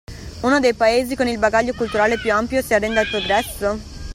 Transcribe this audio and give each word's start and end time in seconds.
Uno 0.41 0.59
dei 0.59 0.73
paesi 0.73 1.15
con 1.15 1.27
il 1.27 1.37
bagaglio 1.37 1.75
culturale 1.75 2.17
più 2.17 2.33
ampio 2.33 2.63
si 2.63 2.73
arrende 2.73 3.01
al 3.01 3.07
progresso? 3.07 3.77